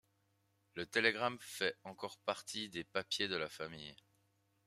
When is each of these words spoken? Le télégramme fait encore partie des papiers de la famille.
Le 0.73 0.87
télégramme 0.87 1.37
fait 1.41 1.77
encore 1.83 2.17
partie 2.17 2.69
des 2.69 2.83
papiers 2.83 3.27
de 3.27 3.35
la 3.37 3.49
famille. 3.49 3.95